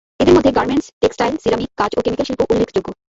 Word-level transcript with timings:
এদের 0.19 0.35
মধ্যে 0.35 0.55
garments, 0.57 0.87
textile, 1.01 1.35
ceramic, 1.43 1.69
কাচ 1.79 1.91
ও 1.97 2.01
কেমিক্যাল 2.03 2.27
শিল্প 2.27 2.41
উল্লেখযোগ্য। 2.51 2.89